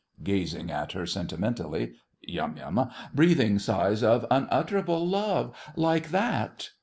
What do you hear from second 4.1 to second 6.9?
unutterable love—like that.